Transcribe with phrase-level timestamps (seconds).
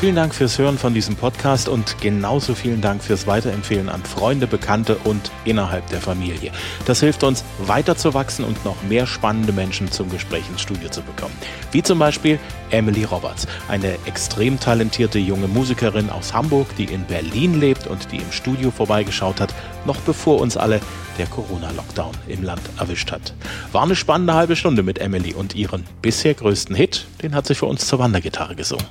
[0.00, 4.46] Vielen Dank fürs Hören von diesem Podcast und genauso vielen Dank fürs Weiterempfehlen an Freunde,
[4.46, 6.52] Bekannte und innerhalb der Familie.
[6.86, 10.88] Das hilft uns, weiter zu wachsen und noch mehr spannende Menschen zum Gespräch ins Studio
[10.88, 11.34] zu bekommen.
[11.72, 12.38] Wie zum Beispiel
[12.70, 18.20] Emily Roberts, eine extrem talentierte junge Musikerin aus Hamburg, die in Berlin lebt und die
[18.20, 19.52] im Studio vorbeigeschaut hat,
[19.84, 20.80] noch bevor uns alle
[21.18, 23.34] der Corona-Lockdown im Land erwischt hat.
[23.72, 27.54] War eine spannende halbe Stunde mit Emily und ihren bisher größten Hit, den hat sie
[27.54, 28.86] für uns zur Wandergitarre gesungen.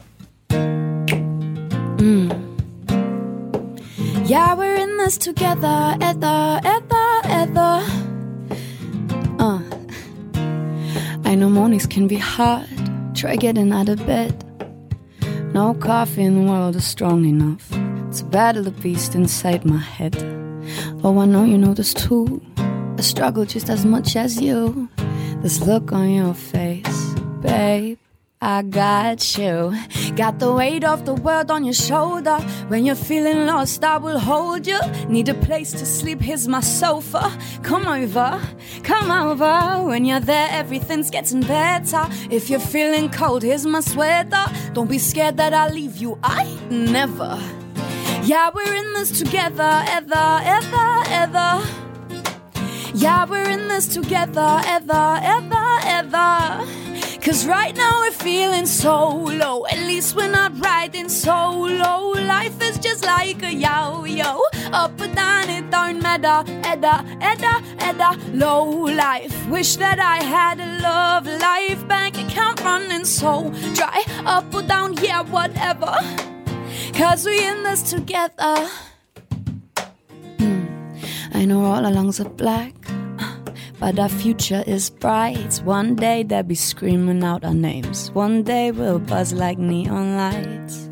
[2.00, 2.32] Mm.
[4.26, 7.84] Yeah, we're in this together, ever, ever, ever.
[9.38, 9.62] Uh.
[11.26, 12.70] I know mornings can be hard.
[13.16, 14.34] Try getting out of bed.
[15.54, 20.16] No coffee in the world is strong enough to battle the beast inside my head.
[21.04, 22.42] Oh, I know you know this too.
[22.58, 24.88] I struggle just as much as you.
[25.42, 27.98] This look on your face, babe.
[28.42, 29.76] I got you.
[30.16, 32.38] Got the weight of the world on your shoulder.
[32.70, 34.80] When you're feeling lost, I will hold you.
[35.10, 37.38] Need a place to sleep, here's my sofa.
[37.64, 38.42] Come over,
[38.84, 39.84] come over.
[39.86, 42.08] When you're there, everything's getting better.
[42.32, 44.46] If you're feeling cold, here's my sweater.
[44.74, 46.18] Don't be scared that I'll leave you.
[46.24, 47.38] I never.
[48.24, 51.68] Yeah, we're in this together, ever, ever, ever.
[52.94, 56.90] Yeah, we're in this together, ever, ever, ever.
[57.22, 59.66] Cause right now we're feeling so low.
[59.66, 62.12] At least we're not riding so low.
[62.12, 64.42] Life is just like a yo yo.
[64.72, 66.50] Up or down, it don't matter.
[66.64, 68.18] Edda, edda, edda.
[68.32, 69.36] Low life.
[69.50, 71.86] Wish that I had a love life.
[71.90, 74.04] Bank account running so dry.
[74.26, 75.94] Up or down, yeah, whatever.
[76.94, 78.70] Cause we in this together.
[80.40, 80.66] Hmm.
[81.34, 82.99] I know all along's a black.
[83.80, 85.62] But our future is bright.
[85.64, 88.12] One day they'll be screaming out our names.
[88.12, 90.90] One day we'll buzz like neon lights.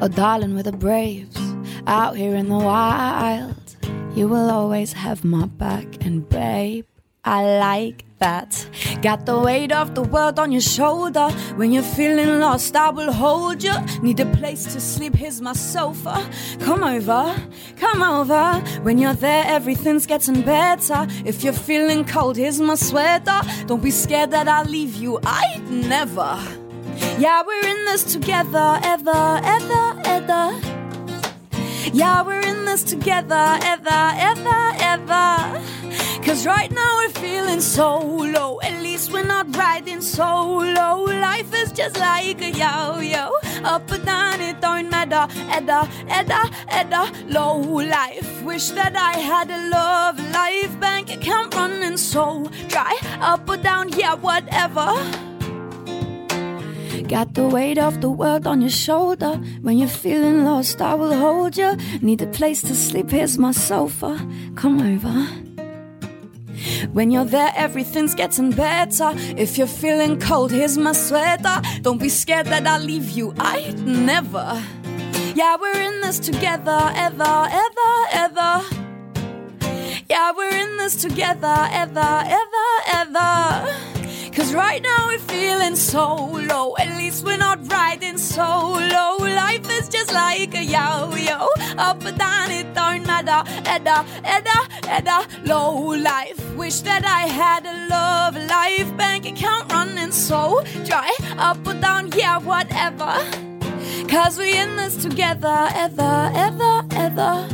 [0.00, 1.38] Oh, darling, we're the braves
[1.86, 3.56] out here in the wild.
[4.14, 6.86] You will always have my back, and babe,
[7.24, 8.66] I like that.
[9.02, 11.28] Got the weight of the world on your shoulder.
[11.56, 13.74] When you're feeling lost, I will hold you.
[14.02, 16.28] Need a place to sleep, here's my sofa.
[16.60, 17.34] Come over,
[17.76, 18.60] come over.
[18.82, 21.06] When you're there, everything's getting better.
[21.24, 23.40] If you're feeling cold, here's my sweater.
[23.66, 25.18] Don't be scared that I'll leave you.
[25.24, 26.38] I'd never.
[27.18, 30.75] Yeah, we're in this together, ever, ever, ever.
[31.92, 35.62] Yeah, we're in this together, ever, ever, ever.
[36.24, 38.58] Cause right now we're feeling so low.
[38.60, 41.04] At least we're not riding so low.
[41.04, 43.30] Life is just like a yo yo.
[43.64, 45.28] Up or down, it don't matter.
[45.48, 47.12] Edda, edda, edda.
[47.28, 48.42] Low life.
[48.42, 50.80] Wish that I had a love life.
[50.80, 52.98] Bank account running so dry.
[53.20, 55.35] Up or down, yeah, whatever.
[57.02, 59.36] Got the weight of the world on your shoulder.
[59.62, 61.76] When you're feeling lost, I will hold you.
[62.00, 64.18] Need a place to sleep, here's my sofa.
[64.56, 65.26] Come over.
[66.92, 69.12] When you're there, everything's getting better.
[69.36, 71.60] If you're feeling cold, here's my sweater.
[71.82, 73.34] Don't be scared that I'll leave you.
[73.38, 74.62] I'd never.
[75.34, 78.64] Yeah, we're in this together, ever, ever, ever.
[80.08, 83.95] Yeah, we're in this together, ever, ever, ever.
[84.36, 86.76] Cause right now we're feeling so low.
[86.76, 89.16] At least we're not riding so low.
[89.16, 91.48] Life is just like a yo yo.
[91.78, 93.42] Up and down, it don't matter.
[93.64, 94.58] Edda, edda,
[94.88, 95.26] edda.
[95.46, 96.38] Low life.
[96.54, 98.94] Wish that I had a love life.
[98.98, 101.10] Bank account running so dry.
[101.38, 103.16] Up or down, yeah, whatever.
[104.06, 107.48] Cause we in this together, ever, ever, ever.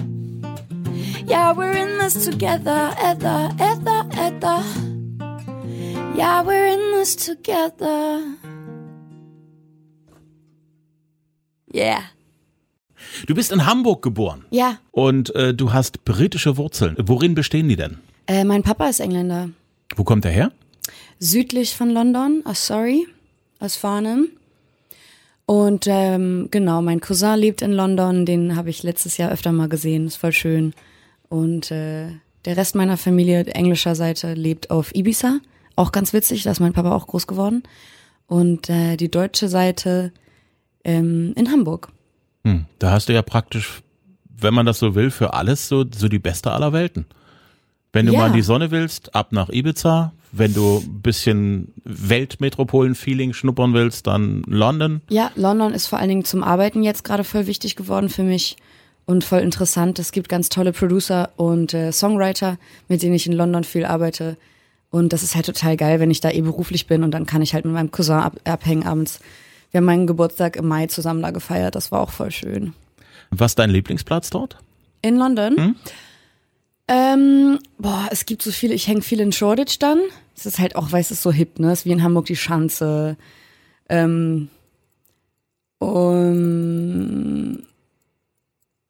[1.26, 4.91] Yeah, we're in this together, ever, ever, ever.
[6.14, 8.20] Yeah, we're in this together.
[11.72, 12.02] Yeah.
[13.26, 14.44] Du bist in Hamburg geboren.
[14.50, 14.78] Ja.
[14.90, 16.96] Und äh, du hast britische Wurzeln.
[16.98, 17.98] Worin bestehen die denn?
[18.26, 19.50] Äh, mein Papa ist Engländer.
[19.96, 20.52] Wo kommt er her?
[21.18, 23.06] Südlich von London, aus Surrey,
[23.58, 24.28] aus Farnham.
[25.46, 29.68] Und ähm, genau, mein Cousin lebt in London, den habe ich letztes Jahr öfter mal
[29.68, 30.74] gesehen, ist voll schön.
[31.30, 32.08] Und äh,
[32.44, 35.40] der Rest meiner Familie englischer Seite lebt auf Ibiza.
[35.76, 37.62] Auch ganz witzig, da ist mein Papa auch groß geworden.
[38.26, 40.12] Und äh, die deutsche Seite
[40.84, 41.88] ähm, in Hamburg.
[42.44, 43.82] Hm, da hast du ja praktisch,
[44.38, 47.06] wenn man das so will, für alles so, so die beste aller Welten.
[47.92, 48.20] Wenn du Ja.
[48.20, 50.12] mal in die Sonne willst, ab nach Ibiza.
[50.34, 55.02] Wenn du ein bisschen Weltmetropolen-Feeling schnuppern willst, dann London.
[55.10, 58.56] Ja, London ist vor allen Dingen zum Arbeiten jetzt gerade voll wichtig geworden für mich
[59.04, 59.98] und voll interessant.
[59.98, 62.56] Es gibt ganz tolle Producer und äh, Songwriter,
[62.88, 64.36] mit denen ich in London viel arbeite.
[64.92, 67.40] Und das ist halt total geil, wenn ich da eh beruflich bin und dann kann
[67.40, 69.20] ich halt mit meinem Cousin ab, abhängen abends.
[69.70, 72.74] Wir haben meinen Geburtstag im Mai zusammen da gefeiert, das war auch voll schön.
[73.30, 74.58] Was ist dein Lieblingsplatz dort?
[75.00, 75.56] In London?
[75.56, 75.76] Hm?
[76.88, 79.98] Ähm, boah, es gibt so viele, ich hänge viel in Shoreditch dann.
[80.36, 81.72] Es ist halt auch, weil es ist so hip, ne?
[81.72, 83.16] Es ist wie in Hamburg die Schanze.
[83.88, 84.48] Ähm,
[85.78, 87.66] und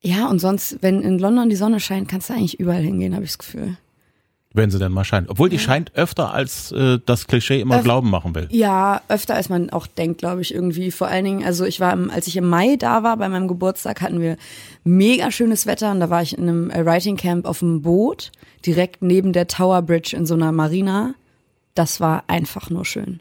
[0.01, 3.25] ja, und sonst, wenn in London die Sonne scheint, kannst du eigentlich überall hingehen, habe
[3.25, 3.77] ich das Gefühl.
[4.55, 5.31] Wenn sie denn mal scheint.
[5.31, 8.49] Obwohl die scheint öfter, als äh, das Klischee immer Öf- glauben machen will.
[8.51, 10.91] Ja, öfter als man auch denkt, glaube ich, irgendwie.
[10.91, 13.49] Vor allen Dingen, also ich war, im, als ich im Mai da war, bei meinem
[13.49, 14.37] Geburtstag, hatten wir
[14.85, 18.31] mega schönes Wetter und da war ich in einem äh, Writing Camp auf dem Boot,
[18.67, 21.15] direkt neben der Tower Bridge in so einer Marina.
[21.75, 23.21] Das war einfach nur schön.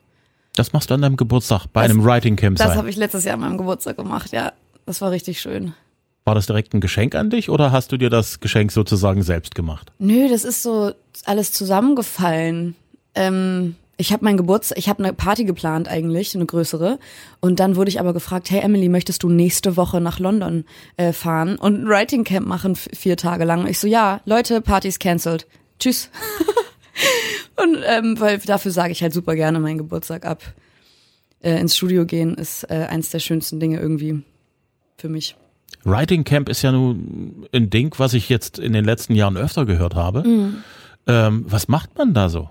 [0.57, 3.23] Das machst du an deinem Geburtstag bei Das- einem Writing Camp Das habe ich letztes
[3.23, 4.51] Jahr an meinem Geburtstag gemacht, ja.
[4.85, 5.73] Das war richtig schön.
[6.23, 9.55] War das direkt ein Geschenk an dich oder hast du dir das Geschenk sozusagen selbst
[9.55, 9.91] gemacht?
[9.97, 10.91] Nö, das ist so
[11.25, 12.75] alles zusammengefallen.
[13.15, 16.99] Ähm, ich habe mein Geburtstag, ich habe eine Party geplant eigentlich, eine größere.
[17.39, 20.65] Und dann wurde ich aber gefragt, hey Emily, möchtest du nächste Woche nach London
[20.97, 23.67] äh, fahren und ein Writing Camp machen vier Tage lang?
[23.67, 25.47] Ich so, ja, Leute, Party ist cancelled.
[25.79, 26.09] Tschüss.
[27.63, 30.41] und ähm, weil dafür sage ich halt super gerne meinen Geburtstag ab.
[31.43, 34.23] Äh, ins Studio gehen ist äh, eins der schönsten Dinge irgendwie
[34.97, 35.35] für mich.
[35.83, 39.65] Writing Camp ist ja nun ein Ding, was ich jetzt in den letzten Jahren öfter
[39.65, 40.23] gehört habe.
[41.07, 42.49] Ähm, was macht man da so?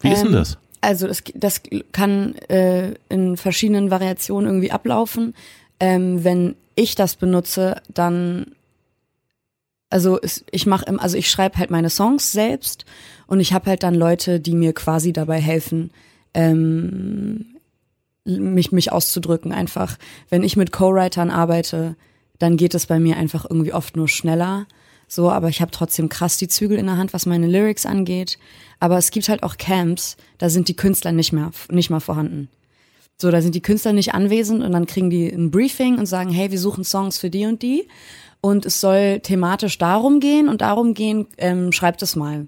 [0.00, 0.58] Wie ist denn Ähm, das?
[0.80, 1.62] Also das, das
[1.92, 5.34] kann äh, in verschiedenen Variationen irgendwie ablaufen.
[5.78, 8.52] Ähm, wenn ich das benutze, dann
[9.90, 10.20] also
[10.52, 12.84] ich mache also ich schreibe halt meine Songs selbst
[13.26, 15.90] und ich habe halt dann Leute, die mir quasi dabei helfen,
[16.32, 17.56] ähm,
[18.24, 19.98] mich mich auszudrücken einfach.
[20.28, 21.96] Wenn ich mit Co-Writern arbeite,
[22.40, 24.66] dann geht es bei mir einfach irgendwie oft nur schneller.
[25.06, 28.38] So, aber ich habe trotzdem krass die Zügel in der Hand, was meine Lyrics angeht.
[28.80, 32.48] Aber es gibt halt auch Camps, da sind die Künstler nicht mehr nicht mal vorhanden.
[33.16, 36.30] So, da sind die Künstler nicht anwesend und dann kriegen die ein Briefing und sagen,
[36.30, 37.86] hey, wir suchen Songs für die und die.
[38.40, 42.46] Und es soll thematisch darum gehen und darum gehen, ähm, schreibt es mal.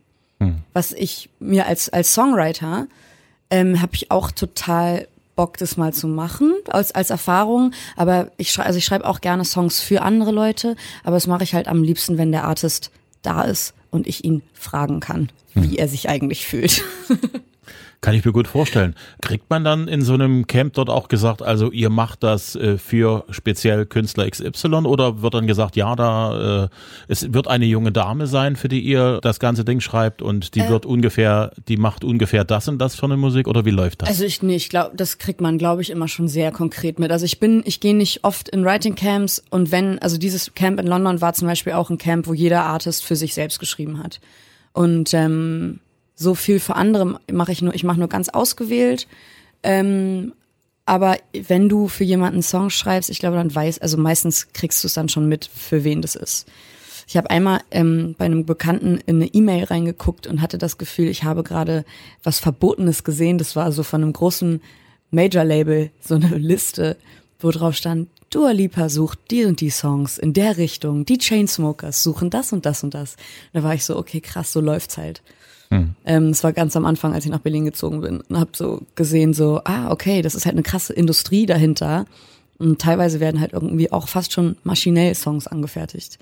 [0.73, 2.89] Was ich mir als, als Songwriter
[3.51, 5.07] ähm, habe ich auch total
[5.37, 7.73] Bock, das mal zu machen, als, als Erfahrung.
[7.97, 11.45] Aber ich schreibe, also ich schreibe auch gerne Songs für andere Leute, aber das mache
[11.45, 12.91] ich halt am liebsten, wenn der Artist
[13.23, 16.83] da ist und ich ihn fragen kann, wie er sich eigentlich fühlt.
[18.03, 18.97] Kann ich mir gut vorstellen.
[19.21, 22.77] Kriegt man dann in so einem Camp dort auch gesagt, also ihr macht das äh,
[22.77, 26.69] für speziell Künstler XY oder wird dann gesagt, ja, da äh,
[27.07, 30.69] es wird eine junge Dame sein, für die ihr das ganze Ding schreibt und die
[30.69, 34.09] wird ungefähr, die macht ungefähr das und das für eine Musik oder wie läuft das?
[34.09, 37.13] Also ich nee, ich glaube, das kriegt man, glaube ich, immer schon sehr konkret mit.
[37.13, 40.81] Also ich bin, ich gehe nicht oft in Writing Camps und wenn, also dieses Camp
[40.81, 44.03] in London war zum Beispiel auch ein Camp, wo jeder Artist für sich selbst geschrieben
[44.03, 44.21] hat.
[44.73, 45.79] Und ähm,
[46.15, 49.07] so viel für andere mache ich nur, ich mache nur ganz ausgewählt.
[49.63, 50.33] Ähm,
[50.85, 54.83] aber wenn du für jemanden einen Song schreibst, ich glaube, dann weiß, also meistens kriegst
[54.83, 56.49] du es dann schon mit, für wen das ist.
[57.07, 61.09] Ich habe einmal ähm, bei einem Bekannten in eine E-Mail reingeguckt und hatte das Gefühl,
[61.09, 61.85] ich habe gerade
[62.23, 63.39] was Verbotenes gesehen.
[63.39, 64.61] Das war so von einem großen
[65.11, 66.97] Major-Label, so eine Liste,
[67.39, 72.03] wo drauf stand, Dua Lipa sucht die und die Songs in der Richtung, die Chainsmokers
[72.03, 73.17] suchen das und das und das.
[73.53, 75.23] Da war ich so, okay, krass, so läuft's halt.
[76.05, 78.83] Ähm, das war ganz am Anfang, als ich nach Berlin gezogen bin und habe so
[78.95, 82.07] gesehen, so, ah, okay, das ist halt eine krasse Industrie dahinter.
[82.59, 86.19] Und teilweise werden halt irgendwie auch fast schon maschinell Songs angefertigt.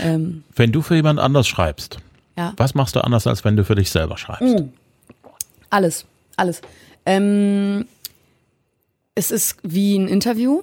[0.00, 1.98] Ähm, Wenn du für jemand anders schreibst,
[2.36, 2.52] ja.
[2.56, 4.64] was machst du anders, als wenn du für dich selber schreibst?
[5.70, 6.06] Alles,
[6.36, 6.60] alles.
[7.06, 7.86] Ähm,
[9.14, 10.62] es ist wie ein Interview,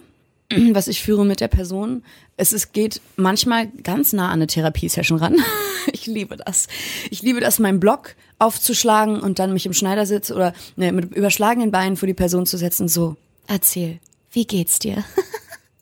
[0.74, 2.04] was ich führe mit der Person.
[2.38, 5.38] Es ist, geht manchmal ganz nah an eine Therapiesession ran.
[5.92, 6.68] Ich liebe das.
[7.10, 11.72] Ich liebe das, meinen Blog aufzuschlagen und dann mich im Schneidersitz oder ne, mit überschlagenen
[11.72, 12.88] Beinen vor die Person zu setzen.
[12.88, 13.16] So,
[13.48, 14.00] erzähl,
[14.32, 15.04] wie geht's dir?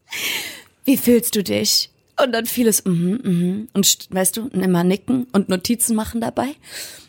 [0.85, 1.89] wie fühlst du dich?
[2.23, 3.67] Und dann vieles, mhm, mhm.
[3.73, 6.47] Und st- weißt du, und immer nicken und Notizen machen dabei.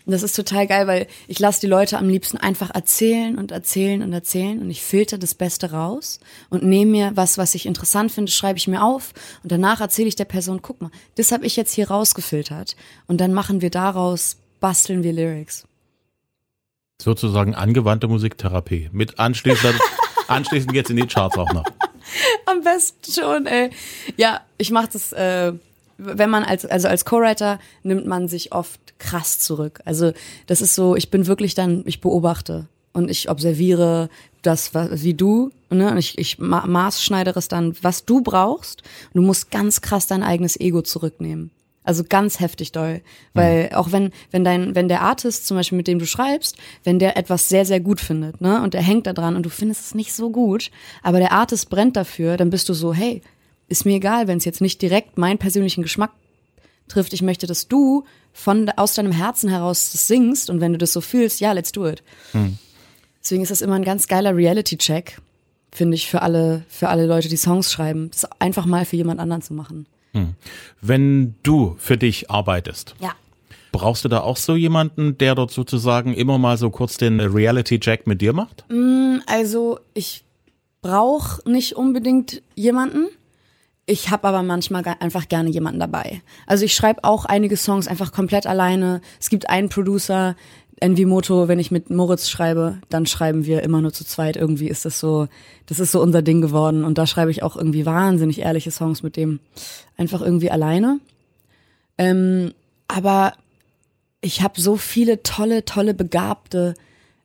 [0.04, 3.50] Und das ist total geil, weil ich lasse die Leute am liebsten einfach erzählen und
[3.52, 7.66] erzählen und erzählen und ich filter das Beste raus und nehme mir was, was ich
[7.66, 9.12] interessant finde, schreibe ich mir auf
[9.42, 12.74] und danach erzähle ich der Person, guck mal, das habe ich jetzt hier rausgefiltert
[13.06, 15.66] und dann machen wir daraus, basteln wir Lyrics.
[17.00, 18.88] Sozusagen angewandte Musiktherapie.
[18.92, 19.74] Mit anschließend,
[20.28, 21.64] anschließend geht's in die Charts auch noch.
[22.46, 23.70] Am besten schon, ey.
[24.16, 25.52] Ja, ich mache das, äh,
[25.98, 29.80] wenn man als, also als Co-Writer nimmt man sich oft krass zurück.
[29.84, 30.12] Also
[30.46, 34.08] das ist so, ich bin wirklich dann, ich beobachte und ich observiere
[34.42, 38.82] das, wa- wie du, ne, und ich, ich ma maßschneidere es dann, was du brauchst.
[39.12, 41.50] Du musst ganz krass dein eigenes Ego zurücknehmen.
[41.88, 43.00] Also ganz heftig doll.
[43.32, 46.98] Weil auch wenn, wenn dein, wenn der Artist zum Beispiel, mit dem du schreibst, wenn
[46.98, 49.86] der etwas sehr, sehr gut findet, ne, und der hängt da dran und du findest
[49.86, 50.70] es nicht so gut,
[51.02, 53.22] aber der Artist brennt dafür, dann bist du so, hey,
[53.68, 56.10] ist mir egal, wenn es jetzt nicht direkt meinen persönlichen Geschmack
[56.88, 57.14] trifft.
[57.14, 58.04] Ich möchte, dass du
[58.34, 61.72] von, aus deinem Herzen heraus das singst und wenn du das so fühlst, ja, let's
[61.72, 62.02] do it.
[63.24, 65.22] Deswegen ist das immer ein ganz geiler Reality-Check,
[65.72, 69.20] finde ich, für alle, für alle Leute, die Songs schreiben, das einfach mal für jemand
[69.20, 69.86] anderen zu machen.
[70.80, 73.12] Wenn du für dich arbeitest, Ja.
[73.72, 78.06] brauchst du da auch so jemanden, der dort sozusagen immer mal so kurz den Reality-Check
[78.06, 78.64] mit dir macht?
[79.26, 80.24] Also ich
[80.82, 83.06] brauche nicht unbedingt jemanden.
[83.86, 86.20] Ich habe aber manchmal einfach gerne jemanden dabei.
[86.46, 89.00] Also ich schreibe auch einige Songs einfach komplett alleine.
[89.18, 90.36] Es gibt einen Producer,
[90.80, 94.36] Envimoto, wenn ich mit Moritz schreibe, dann schreiben wir immer nur zu zweit.
[94.36, 95.28] Irgendwie ist das so,
[95.66, 96.84] das ist so unser Ding geworden.
[96.84, 99.40] Und da schreibe ich auch irgendwie wahnsinnig ehrliche Songs mit dem.
[99.96, 101.00] Einfach irgendwie alleine.
[101.98, 102.52] Ähm,
[102.86, 103.34] aber
[104.20, 106.74] ich habe so viele tolle, tolle, begabte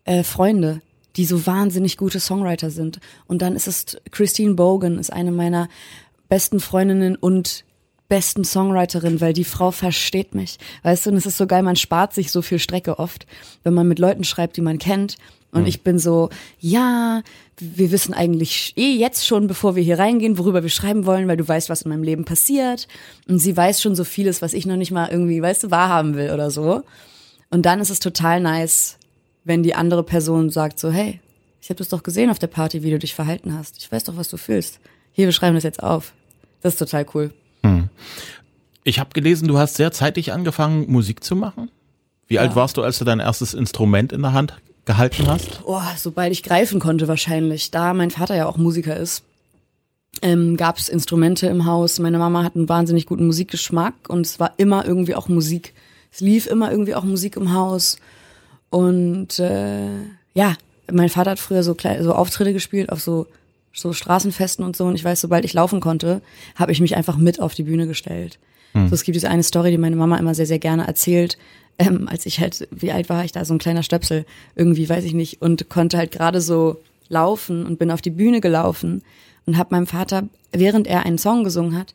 [0.05, 0.81] äh, Freunde,
[1.15, 2.99] die so wahnsinnig gute Songwriter sind.
[3.27, 5.69] Und dann ist es Christine Bogan, ist eine meiner
[6.27, 7.63] besten Freundinnen und
[8.13, 10.59] besten Songwriterin, weil die Frau versteht mich.
[10.83, 13.25] Weißt du, und es ist so geil, man spart sich so viel Strecke oft,
[13.63, 15.17] wenn man mit Leuten schreibt, die man kennt.
[15.51, 16.29] Und ich bin so,
[16.59, 17.23] ja,
[17.59, 21.37] wir wissen eigentlich eh jetzt schon, bevor wir hier reingehen, worüber wir schreiben wollen, weil
[21.37, 22.87] du weißt, was in meinem Leben passiert.
[23.27, 26.13] Und sie weiß schon so vieles, was ich noch nicht mal irgendwie, weißt du, wahrhaben
[26.15, 26.83] will oder so.
[27.49, 28.99] Und dann ist es total nice,
[29.43, 31.19] wenn die andere Person sagt so, hey,
[31.63, 33.77] ich habe das doch gesehen auf der Party, wie du dich verhalten hast.
[33.79, 34.79] Ich weiß doch, was du fühlst.
[35.13, 36.13] Hier, wir schreiben das jetzt auf.
[36.61, 37.31] Das ist total cool.
[38.83, 41.69] Ich habe gelesen, du hast sehr zeitig angefangen, Musik zu machen.
[42.27, 45.61] Wie alt warst du, als du dein erstes Instrument in der Hand gehalten hast?
[45.65, 47.71] Oh, sobald ich greifen konnte wahrscheinlich.
[47.71, 49.23] Da mein Vater ja auch Musiker ist,
[50.21, 51.99] ähm, gab es Instrumente im Haus.
[51.99, 55.73] Meine Mama hat einen wahnsinnig guten Musikgeschmack und es war immer irgendwie auch Musik.
[56.11, 57.97] Es lief immer irgendwie auch Musik im Haus.
[58.69, 59.89] Und äh,
[60.33, 60.55] ja,
[60.91, 63.27] mein Vater hat früher so, kleine, so Auftritte gespielt auf so,
[63.73, 64.85] so Straßenfesten und so.
[64.85, 66.21] Und ich weiß, sobald ich laufen konnte,
[66.55, 68.39] habe ich mich einfach mit auf die Bühne gestellt.
[68.87, 71.37] So, es gibt diese eine Story, die meine Mama immer sehr, sehr gerne erzählt.
[71.77, 74.25] Ähm, als ich halt, wie alt war ich da, so ein kleiner Stöpsel,
[74.55, 78.41] irgendwie, weiß ich nicht, und konnte halt gerade so laufen und bin auf die Bühne
[78.41, 79.01] gelaufen
[79.45, 81.93] und habe meinem Vater, während er einen Song gesungen hat,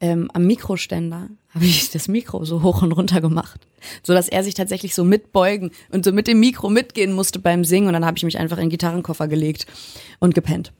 [0.00, 3.66] ähm, am Mikroständer habe ich das Mikro so hoch und runter gemacht,
[4.02, 7.64] so dass er sich tatsächlich so mitbeugen und so mit dem Mikro mitgehen musste beim
[7.64, 9.66] Singen und dann habe ich mich einfach in den Gitarrenkoffer gelegt
[10.18, 10.72] und gepennt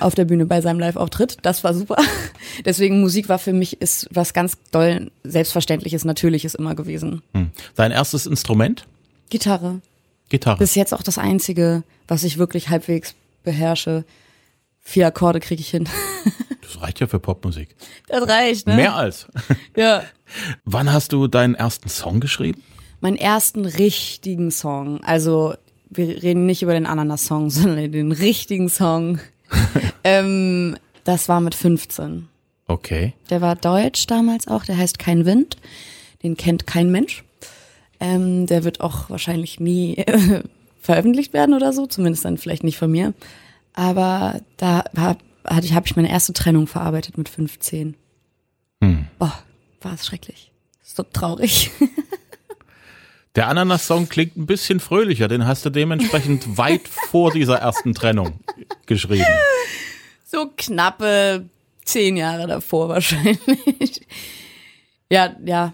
[0.00, 1.38] auf der Bühne bei seinem Live-Auftritt.
[1.42, 1.96] Das war super.
[2.64, 7.22] Deswegen Musik war für mich ist was ganz doll selbstverständliches, natürliches immer gewesen.
[7.34, 7.50] Hm.
[7.74, 8.86] Dein erstes Instrument?
[9.30, 9.80] Gitarre.
[10.28, 10.58] Gitarre.
[10.58, 13.14] Bis jetzt auch das einzige, was ich wirklich halbwegs
[13.44, 14.04] beherrsche.
[14.82, 15.88] Vier Akkorde kriege ich hin.
[16.62, 17.74] Das reicht ja für Popmusik.
[18.08, 18.76] Das reicht, ne?
[18.76, 19.26] Mehr als.
[19.76, 20.04] Ja.
[20.64, 22.62] Wann hast du deinen ersten Song geschrieben?
[23.00, 25.02] Meinen ersten richtigen Song.
[25.04, 25.54] Also,
[25.90, 29.18] wir reden nicht über den Ananas-Song, sondern den richtigen Song.
[30.02, 32.28] ähm, das war mit 15.
[32.68, 33.12] Okay.
[33.28, 35.58] Der war deutsch damals auch, der heißt Kein Wind.
[36.22, 37.22] Den kennt kein Mensch.
[38.00, 40.02] Ähm, der wird auch wahrscheinlich nie
[40.80, 43.12] veröffentlicht werden oder so, zumindest dann vielleicht nicht von mir.
[43.74, 47.96] Aber da habe hab ich, meine erste Trennung verarbeitet mit 15.
[48.82, 49.06] Hm.
[49.18, 49.38] Boah,
[49.80, 50.52] war es schrecklich.
[50.82, 51.70] So traurig.
[53.34, 58.40] Der Ananas-Song klingt ein bisschen fröhlicher, den hast du dementsprechend weit vor dieser ersten Trennung
[58.84, 59.24] geschrieben.
[60.26, 61.48] so knappe
[61.84, 64.06] zehn Jahre davor wahrscheinlich.
[65.10, 65.72] ja, ja.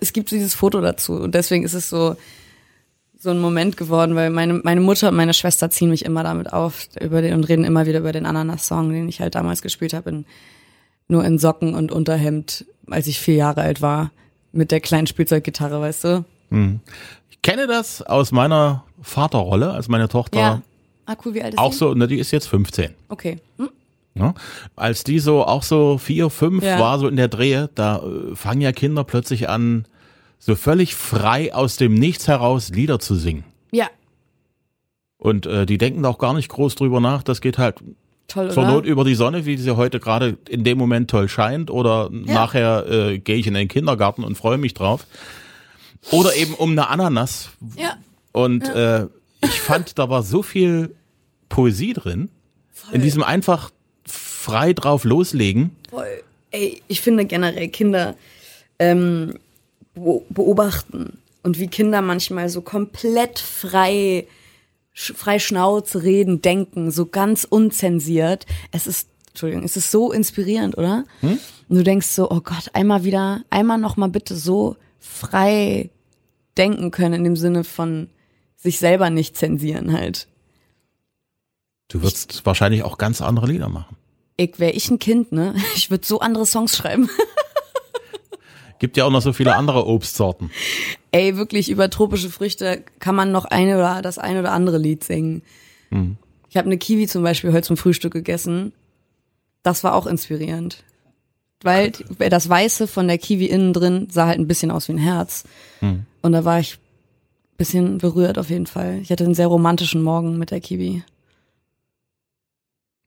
[0.00, 2.16] Es gibt dieses Foto dazu und deswegen ist es so
[3.18, 6.52] so ein Moment geworden, weil meine meine Mutter und meine Schwester ziehen mich immer damit
[6.52, 9.92] auf über den und reden immer wieder über den Ananas-Song, den ich halt damals gespielt
[9.92, 10.24] habe, in,
[11.08, 14.10] nur in Socken und Unterhemd, als ich vier Jahre alt war,
[14.52, 16.24] mit der kleinen Spielzeuggitarre, weißt du?
[17.30, 20.62] Ich kenne das aus meiner Vaterrolle, als meine Tochter
[21.06, 21.76] Ah, cool, wie alt ist auch die?
[21.76, 22.90] so, na, die ist jetzt 15.
[23.08, 23.38] Okay.
[23.56, 23.70] Hm?
[24.14, 24.34] Ne?
[24.76, 26.78] Als die so auch so vier, fünf Ja.
[26.78, 29.86] war, so in der Drehe, da äh, fangen ja Kinder plötzlich an,
[30.38, 33.44] so völlig frei aus dem Nichts heraus Lieder zu singen.
[33.72, 33.88] Ja,
[35.18, 37.22] Und äh, die denken auch gar nicht groß drüber nach.
[37.22, 37.76] Das geht halt
[38.28, 38.72] toll, zur oder?
[38.72, 41.70] Not über die Sonne, wie sie heute gerade in dem Moment toll scheint.
[41.70, 45.06] Oder nachher äh, gehe ich in den Kindergarten und freue mich drauf.
[46.12, 47.50] Oder eben um eine Ananas.
[47.76, 47.96] Ja.
[48.32, 49.06] Und äh,
[49.42, 50.94] ich fand, da war so viel
[51.48, 52.30] Poesie drin.
[52.92, 53.70] In diesem einfach
[54.06, 55.76] frei drauf loslegen.
[55.90, 56.22] Voll.
[56.52, 58.14] Ey, ich finde generell Kinder
[58.78, 59.34] ähm,
[60.28, 64.26] beobachten und wie Kinder manchmal so komplett frei,
[64.92, 68.46] frei Schnauze reden, denken, so ganz unzensiert.
[68.72, 71.04] Es ist, Entschuldigung, es ist so inspirierend, oder?
[71.68, 75.90] Und du denkst so, oh Gott, einmal wieder, einmal noch mal bitte so frei
[76.56, 78.08] denken können in dem Sinne von
[78.56, 80.26] sich selber nicht zensieren halt.
[81.88, 83.96] Du würdest ich, wahrscheinlich auch ganz andere Lieder machen.
[84.36, 85.54] Ich wäre ich ein Kind, ne?
[85.76, 87.08] Ich würde so andere Songs schreiben.
[88.78, 90.50] Gibt ja auch noch so viele andere Obstsorten.
[91.10, 95.02] Ey, wirklich über tropische Früchte kann man noch eine oder das eine oder andere Lied
[95.04, 95.42] singen.
[95.90, 96.16] Hm.
[96.50, 98.72] Ich habe eine Kiwi zum Beispiel heute zum Frühstück gegessen.
[99.62, 100.84] Das war auch inspirierend.
[101.62, 104.98] Weil das Weiße von der Kiwi innen drin sah halt ein bisschen aus wie ein
[104.98, 105.44] Herz.
[105.80, 106.04] Hm.
[106.22, 109.00] Und da war ich ein bisschen berührt auf jeden Fall.
[109.02, 111.02] Ich hatte einen sehr romantischen Morgen mit der Kiwi.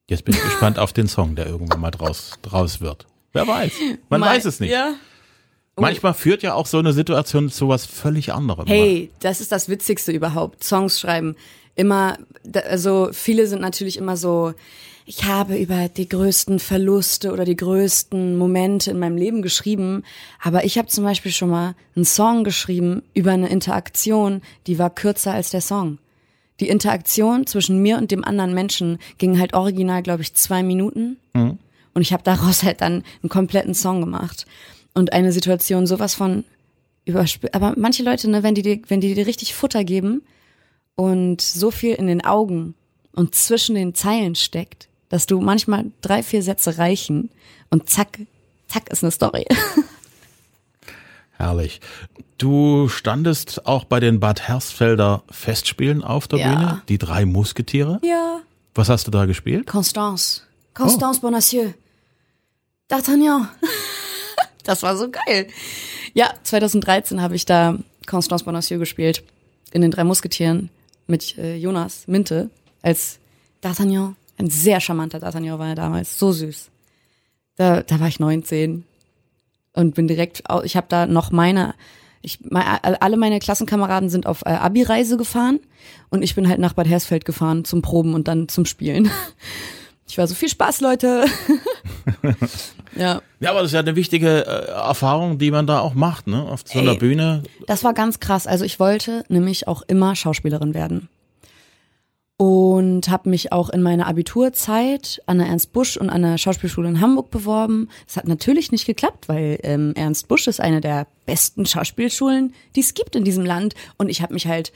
[0.10, 3.08] Jetzt bin ich gespannt auf den Song, der irgendwann mal draus, draus wird.
[3.32, 3.72] Wer weiß.
[4.10, 4.72] Man Mal, weiß es nicht.
[4.72, 4.96] Ja.
[5.78, 5.82] Oh.
[5.82, 8.68] Manchmal führt ja auch so eine Situation zu was völlig anderem.
[8.68, 10.64] Hey, das ist das Witzigste überhaupt.
[10.64, 11.36] Songs schreiben.
[11.76, 12.18] Immer,
[12.66, 14.54] also viele sind natürlich immer so,
[15.06, 20.04] ich habe über die größten Verluste oder die größten Momente in meinem Leben geschrieben,
[20.42, 24.90] aber ich habe zum Beispiel schon mal einen Song geschrieben über eine Interaktion, die war
[24.90, 26.00] kürzer als der Song.
[26.60, 31.18] Die Interaktion zwischen mir und dem anderen Menschen ging halt original, glaube ich, zwei Minuten.
[31.34, 31.58] Mhm.
[31.94, 34.46] Und ich habe daraus halt dann einen kompletten Song gemacht
[34.94, 36.44] und eine Situation sowas von
[37.06, 37.54] überspielt.
[37.54, 40.22] Aber manche Leute, ne, wenn die dir, wenn die dir richtig Futter geben
[40.96, 42.76] und so viel in den Augen
[43.14, 47.30] und zwischen den Zeilen steckt, dass du manchmal drei, vier Sätze reichen
[47.70, 48.20] und zack,
[48.68, 49.46] zack ist eine Story.
[51.32, 51.82] Herrlich.
[52.38, 56.48] Du standest auch bei den Bad Hersfelder Festspielen auf der ja.
[56.50, 58.00] Bühne, die drei Musketiere.
[58.04, 58.42] Ja.
[58.74, 59.68] Was hast du da gespielt?
[59.68, 60.44] Constance.
[60.74, 61.28] Constance oh.
[61.28, 61.74] Bonacieux.
[62.90, 63.48] D'Artagnan.
[64.64, 65.48] Das war so geil.
[66.14, 69.24] Ja, 2013 habe ich da Constance Bonacieux gespielt.
[69.72, 70.70] In den drei Musketieren
[71.08, 72.50] mit äh, Jonas Minte
[72.82, 73.20] als
[73.64, 74.16] D'Artagnan.
[74.38, 76.18] Ein sehr charmanter D'Artagnan war er damals.
[76.18, 76.70] So süß.
[77.56, 78.86] Da, da war ich 19
[79.74, 81.76] und bin direkt, ich habe da noch meine,
[82.22, 85.60] ich, alle meine Klassenkameraden sind auf äh, Abi-Reise gefahren
[86.10, 89.10] und ich bin halt nach Bad Hersfeld gefahren zum Proben und dann zum Spielen.
[90.08, 91.24] Ich war so viel Spaß, Leute.
[92.96, 93.22] ja.
[93.40, 96.44] Ja, aber das ist ja eine wichtige äh, Erfahrung, die man da auch macht, ne?
[96.44, 97.44] Auf so einer Ey, Bühne.
[97.68, 98.48] Das war ganz krass.
[98.48, 101.10] Also ich wollte nämlich auch immer Schauspielerin werden.
[102.38, 106.90] Und habe mich auch in meiner Abiturzeit an der Ernst Busch und an der Schauspielschule
[106.90, 107.88] in Hamburg beworben.
[108.08, 112.80] Das hat natürlich nicht geklappt, weil ähm, Ernst Busch ist eine der besten Schauspielschulen, die
[112.80, 113.76] es gibt in diesem Land.
[113.98, 114.74] Und ich habe mich halt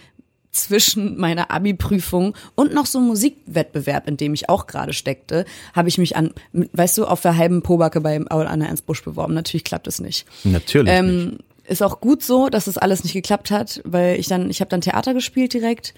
[0.55, 5.89] zwischen meiner Abi-Prüfung und noch so einem Musikwettbewerb, in dem ich auch gerade steckte, habe
[5.89, 9.33] ich mich an, weißt du, auf der halben Pobacke bei Anna Ernst Busch beworben.
[9.33, 10.25] Natürlich klappt es nicht.
[10.43, 11.43] Natürlich ähm, nicht.
[11.67, 14.61] Ist auch gut so, dass es das alles nicht geklappt hat, weil ich dann, ich
[14.61, 15.93] habe dann Theater gespielt direkt.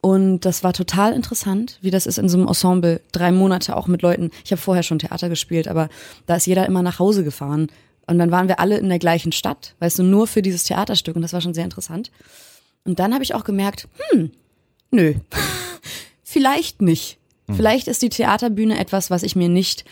[0.00, 3.00] Und das war total interessant, wie das ist in so einem Ensemble.
[3.10, 4.30] Drei Monate auch mit Leuten.
[4.44, 5.88] Ich habe vorher schon Theater gespielt, aber
[6.26, 7.68] da ist jeder immer nach Hause gefahren.
[8.06, 11.16] Und dann waren wir alle in der gleichen Stadt, weißt du, nur für dieses Theaterstück.
[11.16, 12.10] Und das war schon sehr interessant.
[12.84, 14.30] Und dann habe ich auch gemerkt, hm,
[14.90, 15.14] nö,
[16.22, 17.18] vielleicht nicht.
[17.46, 17.56] Hm.
[17.56, 19.84] Vielleicht ist die Theaterbühne etwas, was ich mir nicht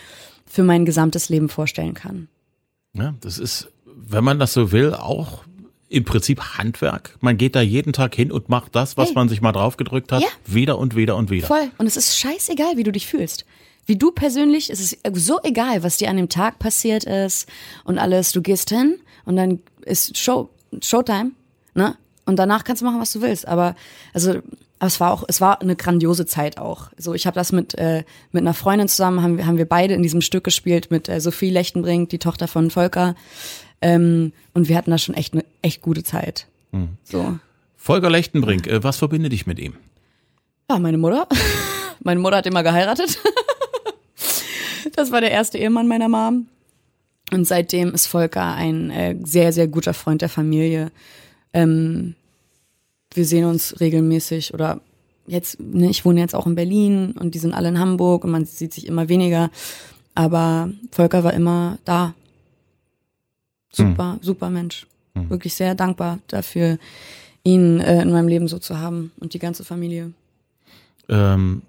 [0.46, 2.28] für mein gesamtes Leben vorstellen kann.
[2.94, 5.44] Ja, das ist, wenn man das so will, auch
[5.88, 7.16] im Prinzip Handwerk.
[7.20, 9.14] Man geht da jeden Tag hin und macht das, was hey.
[9.14, 10.28] man sich mal draufgedrückt hat, ja.
[10.44, 11.46] wieder und wieder und wieder.
[11.46, 11.70] Voll.
[11.78, 13.44] Und es ist scheißegal, wie du dich fühlst.
[13.86, 17.48] Wie du persönlich, es ist so egal, was dir an dem Tag passiert ist
[17.84, 18.32] und alles.
[18.32, 20.50] Du gehst hin und dann ist Show,
[20.82, 21.32] Showtime,
[21.74, 21.96] ne?
[22.26, 23.48] Und danach kannst du machen, was du willst.
[23.48, 23.74] Aber
[24.12, 24.42] also,
[24.78, 26.90] aber es war auch, es war eine grandiose Zeit auch.
[26.98, 29.94] So, ich habe das mit äh, mit einer Freundin zusammen haben wir haben wir beide
[29.94, 33.14] in diesem Stück gespielt mit äh, Sophie Lechtenbrink, die Tochter von Volker.
[33.80, 36.46] Ähm, und wir hatten da schon echt eine echt gute Zeit.
[36.72, 36.90] Mhm.
[37.04, 37.38] So.
[37.76, 39.74] Volker Lechtenbrink, äh, was verbindet dich mit ihm?
[40.68, 41.28] Ja, meine Mutter.
[42.00, 43.18] meine Mutter hat immer geheiratet.
[44.96, 46.48] das war der erste Ehemann meiner Mom.
[47.32, 50.90] Und seitdem ist Volker ein äh, sehr, sehr guter Freund der Familie.
[51.56, 52.14] Ähm,
[53.14, 54.80] wir sehen uns regelmäßig oder
[55.26, 58.30] jetzt, ne, ich wohne jetzt auch in Berlin und die sind alle in Hamburg und
[58.30, 59.50] man sieht sich immer weniger.
[60.14, 62.14] Aber Volker war immer da.
[63.70, 64.22] Super, mhm.
[64.22, 64.86] super Mensch.
[65.14, 65.30] Mhm.
[65.30, 66.78] Wirklich sehr dankbar dafür,
[67.42, 70.12] ihn äh, in meinem Leben so zu haben und die ganze Familie.
[71.08, 71.62] Ähm,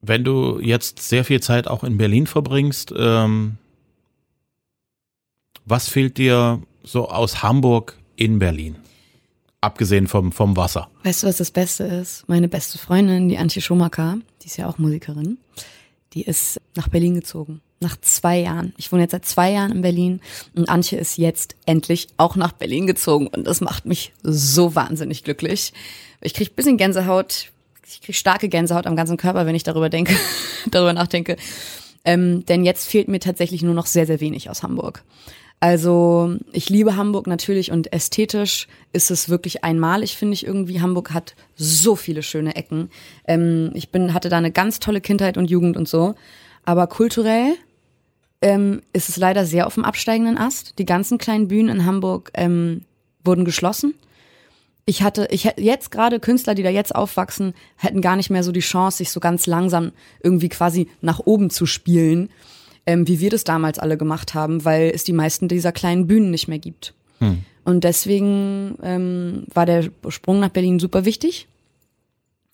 [0.00, 3.56] wenn du jetzt sehr viel Zeit auch in Berlin verbringst, ähm,
[5.64, 8.76] was fehlt dir so aus Hamburg in Berlin.
[9.60, 10.88] Abgesehen vom, vom Wasser.
[11.02, 12.28] Weißt du, was das Beste ist?
[12.28, 15.38] Meine beste Freundin, die Antje Schumacher, die ist ja auch Musikerin,
[16.12, 17.60] die ist nach Berlin gezogen.
[17.80, 18.72] Nach zwei Jahren.
[18.78, 20.20] Ich wohne jetzt seit zwei Jahren in Berlin
[20.54, 25.24] und Antje ist jetzt endlich auch nach Berlin gezogen und das macht mich so wahnsinnig
[25.24, 25.72] glücklich.
[26.22, 27.50] Ich krieg bisschen Gänsehaut,
[27.86, 30.16] ich krieg starke Gänsehaut am ganzen Körper, wenn ich darüber denke,
[30.70, 31.36] darüber nachdenke.
[32.04, 35.02] Ähm, denn jetzt fehlt mir tatsächlich nur noch sehr, sehr wenig aus Hamburg.
[35.58, 40.80] Also ich liebe Hamburg natürlich und ästhetisch ist es wirklich einmalig, finde ich irgendwie.
[40.80, 42.90] Hamburg hat so viele schöne Ecken.
[43.26, 46.14] Ähm, ich bin, hatte da eine ganz tolle Kindheit und Jugend und so.
[46.64, 47.54] Aber kulturell
[48.42, 50.78] ähm, ist es leider sehr auf dem absteigenden Ast.
[50.78, 52.82] Die ganzen kleinen Bühnen in Hamburg ähm,
[53.24, 53.94] wurden geschlossen.
[54.84, 58.44] Ich hatte, ich hätte jetzt gerade Künstler, die da jetzt aufwachsen, hätten gar nicht mehr
[58.44, 59.92] so die Chance, sich so ganz langsam
[60.22, 62.28] irgendwie quasi nach oben zu spielen
[62.86, 66.30] ähm, wie wir das damals alle gemacht haben, weil es die meisten dieser kleinen Bühnen
[66.30, 66.94] nicht mehr gibt.
[67.18, 67.42] Hm.
[67.64, 71.48] Und deswegen ähm, war der Sprung nach Berlin super wichtig.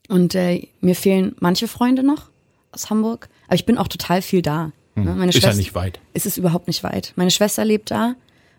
[0.09, 2.31] Und äh, mir fehlen manche Freunde noch
[2.73, 4.73] aus Hamburg, aber ich bin auch total viel da.
[4.95, 5.05] Hm.
[5.05, 5.14] Ne?
[5.14, 6.01] Meine ist Schwester, ja nicht weit.
[6.14, 7.12] Ist es überhaupt nicht weit.
[7.16, 8.14] Meine Schwester lebt da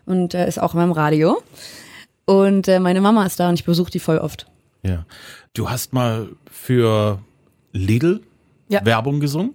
[0.06, 1.42] und äh, ist auch in meinem Radio.
[2.24, 4.46] Und äh, meine Mama ist da und ich besuche die voll oft.
[4.82, 5.04] Ja.
[5.54, 7.20] Du hast mal für
[7.72, 8.20] Lidl
[8.68, 8.84] ja.
[8.84, 9.54] Werbung gesungen?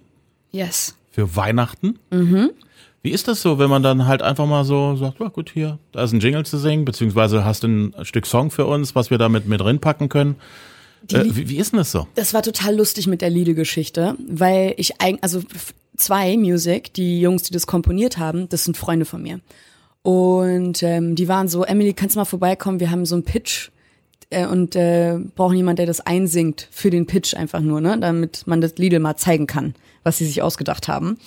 [0.52, 1.98] Yes für Weihnachten.
[2.10, 2.50] Mhm.
[3.02, 5.78] Wie ist das so, wenn man dann halt einfach mal so sagt, ja gut, hier,
[5.92, 9.10] da ist ein Jingle zu singen, beziehungsweise hast du ein Stück Song für uns, was
[9.10, 10.36] wir damit mit drin packen können?
[11.10, 12.06] Äh, wie, wie, ist denn das so?
[12.14, 15.42] Das war total lustig mit der Lidl-Geschichte, weil ich eigentlich, also
[15.96, 19.40] zwei Music, die Jungs, die das komponiert haben, das sind Freunde von mir.
[20.02, 22.80] Und ähm, die waren so, Emily, kannst du mal vorbeikommen?
[22.80, 23.70] Wir haben so einen Pitch
[24.30, 28.46] äh, und äh, brauchen jemand, der das einsingt für den Pitch einfach nur, ne, damit
[28.46, 31.18] man das Lidl mal zeigen kann was sie sich ausgedacht haben.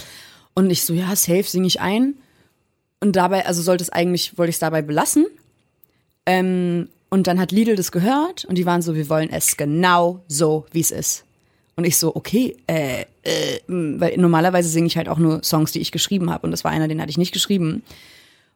[0.54, 2.16] Und ich so, ja, safe singe ich ein.
[3.00, 5.26] Und dabei, also sollte es eigentlich, wollte ich es dabei belassen.
[6.26, 10.24] Ähm, und dann hat Lidl das gehört und die waren so, wir wollen es genau
[10.28, 11.26] so, wie es ist.
[11.76, 15.80] Und ich so, okay, äh, äh, weil normalerweise singe ich halt auch nur Songs, die
[15.80, 16.46] ich geschrieben habe.
[16.46, 17.84] Und das war einer, den hatte ich nicht geschrieben.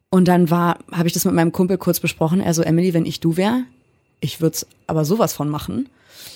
[0.10, 2.39] Und dann war, habe ich das mit meinem Kumpel kurz besprochen.
[2.39, 3.63] Er so, Emily, wenn ich du wäre,
[4.19, 5.89] ich würde es aber sowas von machen.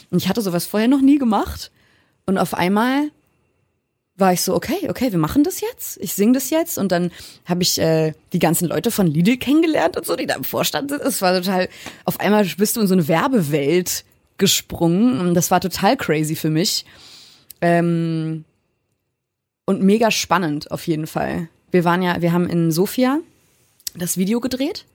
[0.10, 1.72] Und ich hatte sowas vorher noch nie gemacht.
[2.26, 3.10] Und auf einmal
[4.15, 5.98] war ich so, okay, okay, wir machen das jetzt.
[6.02, 6.78] Ich singe das jetzt.
[6.78, 7.12] Und dann
[7.46, 10.91] habe ich äh, die ganzen Leute von Lidl kennengelernt und so, die da im Vorstand
[10.91, 11.02] sind.
[11.02, 11.70] Es war total,
[12.06, 14.06] auf einmal bist du in so eine Werbewelt
[14.38, 15.20] gesprungen.
[15.20, 16.86] Und das war total crazy für mich.
[17.62, 18.46] Ähm,
[19.65, 21.48] und mega spannend auf jeden Fall.
[21.72, 23.20] Wir waren ja, wir haben in Sofia
[23.96, 24.86] das Video gedreht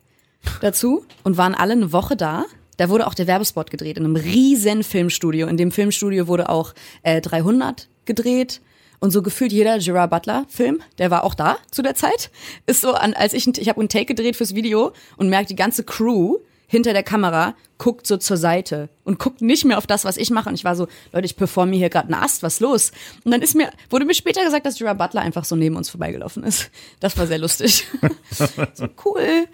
[0.61, 2.44] dazu und waren alle eine Woche da.
[2.76, 5.46] Da wurde auch der Werbespot gedreht in einem riesen Filmstudio.
[5.46, 8.60] In dem Filmstudio wurde auch äh, 300 gedreht
[9.00, 12.30] und so gefühlt jeder Gerard Butler Film, der war auch da zu der Zeit,
[12.66, 15.56] ist so an, als ich, ich habe einen Take gedreht fürs Video und merke die
[15.56, 20.04] ganze Crew hinter der Kamera guckt so zur Seite und guckt nicht mehr auf das,
[20.04, 20.48] was ich mache.
[20.48, 22.90] Und ich war so, Leute, ich performe hier gerade einen Ast, was los?
[23.24, 25.88] Und dann ist mir, wurde mir später gesagt, dass Gerard Butler einfach so neben uns
[25.88, 26.70] vorbeigelaufen ist.
[27.00, 27.86] Das war sehr lustig.
[28.74, 29.46] so cool.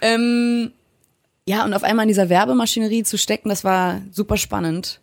[0.00, 0.72] Ähm,
[1.50, 5.00] ja, und auf einmal in dieser Werbemaschinerie zu stecken, das war super spannend.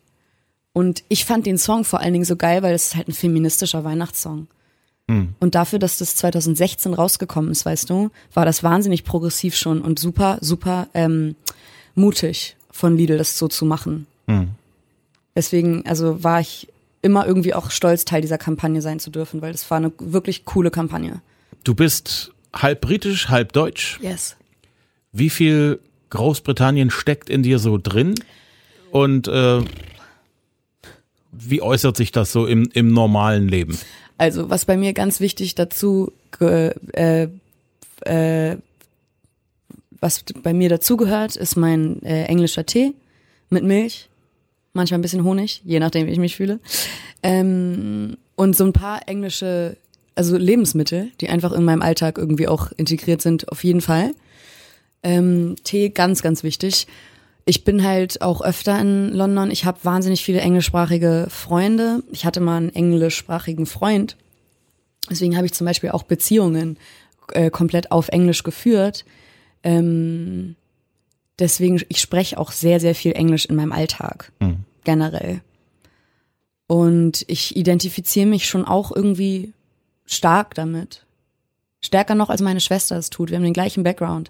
[0.71, 3.13] Und ich fand den Song vor allen Dingen so geil, weil es ist halt ein
[3.13, 4.47] feministischer Weihnachtssong.
[5.09, 5.35] Hm.
[5.41, 9.99] Und dafür, dass das 2016 rausgekommen ist, weißt du, war das wahnsinnig progressiv schon und
[9.99, 11.35] super, super ähm,
[11.95, 14.07] mutig von Lidl, das so zu machen.
[14.27, 14.51] Hm.
[15.35, 16.69] Deswegen, also war ich
[17.01, 20.45] immer irgendwie auch stolz, Teil dieser Kampagne sein zu dürfen, weil das war eine wirklich
[20.45, 21.19] coole Kampagne.
[21.65, 23.99] Du bist halb britisch, halb deutsch.
[24.01, 24.37] Yes.
[25.11, 28.15] Wie viel Großbritannien steckt in dir so drin?
[28.91, 29.61] Und äh,
[31.31, 33.77] wie äußert sich das so im, im normalen Leben?
[34.17, 37.27] Also, was bei mir ganz wichtig dazu, äh,
[38.01, 38.57] äh,
[39.99, 42.93] was bei mir dazugehört, ist mein äh, englischer Tee
[43.49, 44.09] mit Milch,
[44.73, 46.59] manchmal ein bisschen Honig, je nachdem, wie ich mich fühle.
[47.23, 49.77] Ähm, und so ein paar englische,
[50.15, 54.13] also Lebensmittel, die einfach in meinem Alltag irgendwie auch integriert sind, auf jeden Fall.
[55.03, 56.87] Ähm, Tee, ganz, ganz wichtig.
[57.45, 59.51] Ich bin halt auch öfter in London.
[59.51, 62.03] Ich habe wahnsinnig viele englischsprachige Freunde.
[62.11, 64.17] Ich hatte mal einen englischsprachigen Freund.
[65.09, 66.77] Deswegen habe ich zum Beispiel auch Beziehungen
[67.31, 69.05] äh, komplett auf Englisch geführt.
[69.63, 70.55] Ähm,
[71.39, 74.65] deswegen, ich spreche auch sehr, sehr viel Englisch in meinem Alltag, mhm.
[74.83, 75.41] generell.
[76.67, 79.53] Und ich identifiziere mich schon auch irgendwie
[80.05, 81.05] stark damit.
[81.79, 83.29] Stärker noch, als meine Schwester es tut.
[83.29, 84.29] Wir haben den gleichen Background.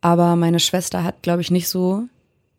[0.00, 2.08] Aber meine Schwester hat, glaube ich, nicht so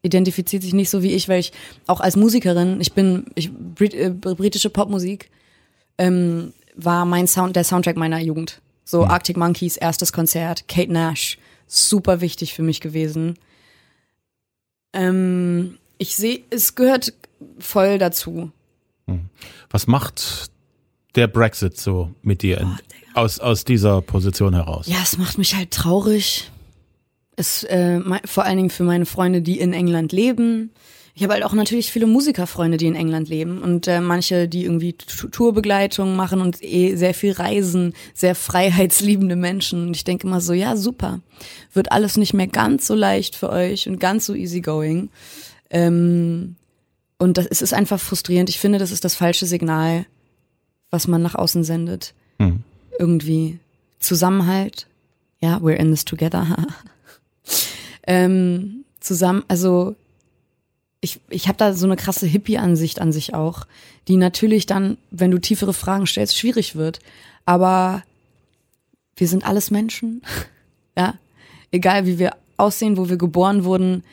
[0.02, 1.52] identifiziert sich nicht so wie ich, weil ich
[1.86, 5.30] auch als Musikerin, ich bin ich, Brit, äh, britische Popmusik,
[5.98, 8.62] ähm, war mein Sound, der Soundtrack meiner Jugend.
[8.84, 9.12] So mhm.
[9.12, 13.38] Arctic Monkeys, erstes Konzert, Kate Nash, super wichtig für mich gewesen.
[14.94, 17.14] Ähm, ich sehe, es gehört
[17.60, 18.52] voll dazu.
[19.08, 19.30] Mhm.
[19.70, 20.52] Was macht
[21.16, 22.78] der Brexit so mit dir in,
[23.16, 24.88] aus, aus dieser Position heraus?
[24.88, 26.50] Ja, es macht mich halt traurig
[27.38, 30.72] es äh, vor allen Dingen für meine Freunde, die in England leben.
[31.14, 34.66] Ich habe halt auch natürlich viele Musikerfreunde, die in England leben und äh, manche, die
[34.66, 39.88] irgendwie Tourbegleitung machen und eh sehr viel reisen, sehr freiheitsliebende Menschen.
[39.88, 41.22] Und ich denke immer so, ja, super.
[41.74, 45.10] Wird alles nicht mehr ganz so leicht für euch und ganz so easygoing.
[45.70, 46.56] Ähm,
[47.18, 48.50] und das es ist einfach frustrierend.
[48.50, 50.06] Ich finde, das ist das falsche Signal,
[50.92, 52.14] was man nach außen sendet.
[52.40, 52.64] Hm.
[53.00, 53.60] Irgendwie
[54.00, 54.88] Zusammenhalt.
[55.40, 56.46] Ja, we're in this together.
[58.08, 59.96] ähm, zusammen, also
[61.02, 63.68] ich, ich habe da so eine krasse Hippie-Ansicht an sich auch,
[64.08, 67.00] die natürlich dann, wenn du tiefere Fragen stellst, schwierig wird.
[67.46, 68.04] Aber
[69.16, 70.22] wir sind alles Menschen,
[70.98, 71.16] ja.
[71.70, 74.04] Egal wie wir aussehen, wo wir geboren wurden,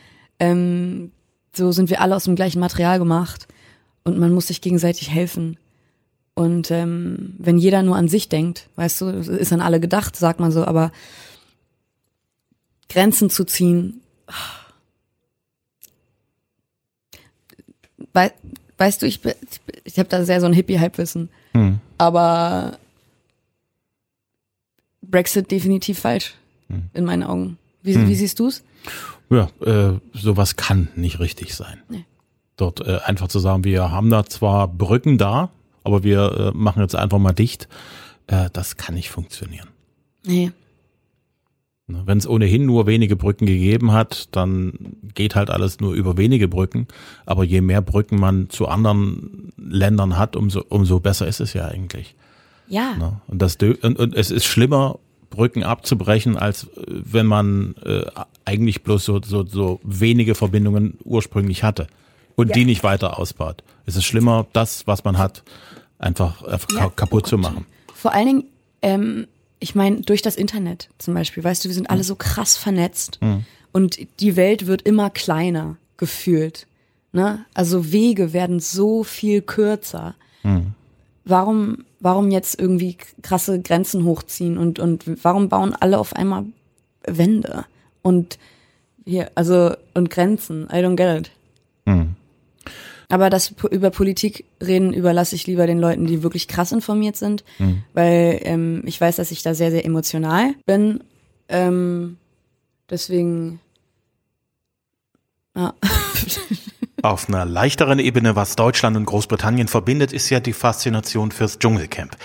[0.41, 1.13] ähm,
[1.53, 3.47] so sind wir alle aus dem gleichen Material gemacht
[4.03, 5.57] und man muss sich gegenseitig helfen.
[6.35, 10.41] Und ähm, wenn jeder nur an sich denkt, weißt du, ist an alle gedacht, sagt
[10.41, 10.91] man so, aber
[12.89, 14.01] Grenzen zu ziehen,
[18.13, 18.33] Wei
[18.79, 19.21] weißt du, ich,
[19.85, 21.29] ich habe da sehr so ein Hippie-Halbwissen.
[21.53, 21.79] Hm.
[21.99, 22.79] Aber
[25.03, 26.35] Brexit definitiv falsch,
[26.69, 26.91] hm.
[26.93, 27.59] in meinen Augen.
[27.83, 28.09] Wie, hm.
[28.09, 28.63] wie siehst du's?
[29.31, 31.83] Ja, äh, sowas kann nicht richtig sein.
[31.89, 32.05] Nee.
[32.57, 35.51] Dort äh, einfach zu sagen, wir haben da zwar Brücken da,
[35.83, 37.69] aber wir äh, machen jetzt einfach mal dicht,
[38.27, 39.69] äh, das kann nicht funktionieren.
[40.25, 40.53] Nee.
[41.87, 44.73] Ne, Wenn es ohnehin nur wenige Brücken gegeben hat, dann
[45.15, 46.89] geht halt alles nur über wenige Brücken.
[47.27, 51.67] Aber je mehr Brücken man zu anderen Ländern hat, umso, umso besser ist es ja
[51.67, 52.15] eigentlich.
[52.69, 52.95] Ja.
[52.97, 54.99] Ne, und, das, und, und es ist schlimmer,
[55.35, 58.05] Brücken abzubrechen, als äh, wenn man äh,
[58.45, 61.87] eigentlich bloß so, so, so wenige Verbindungen ursprünglich hatte
[62.37, 62.55] und ja.
[62.55, 63.63] die nicht weiter ausbaut.
[63.85, 65.43] Es ist schlimmer, das, was man hat,
[65.99, 66.89] einfach, einfach ja.
[66.89, 67.67] kaputt zu machen.
[67.95, 68.45] Vor allen Dingen,
[68.81, 69.27] ähm,
[69.65, 73.19] ich meine, durch das Internet zum Beispiel, weißt du, wir sind alle so krass vernetzt
[73.23, 73.47] mhm.
[73.73, 76.67] und die Welt wird immer kleiner gefühlt.
[77.13, 77.47] Ne?
[77.55, 80.17] Also Wege werden so viel kürzer.
[80.43, 80.75] Mhm.
[81.25, 86.45] Warum, warum jetzt irgendwie krasse Grenzen hochziehen und, und warum bauen alle auf einmal
[87.07, 87.65] Wände
[88.03, 88.39] und
[89.07, 90.65] hier, also und Grenzen?
[90.65, 91.31] I don't get it.
[93.15, 97.45] Aber das über Politik reden überlasse ich lieber den Leuten, die wirklich krass informiert sind,
[97.61, 97.85] mhm.
[97.93, 101.05] weil ähm, ich weiß, dass ich da sehr, sehr emotional bin.
[101.49, 102.17] Ähm,
[102.91, 103.61] deswegen,
[105.55, 105.75] ja.
[107.03, 112.17] Auf einer leichteren Ebene, was Deutschland und Großbritannien verbindet, ist ja die Faszination fürs Dschungelcamp.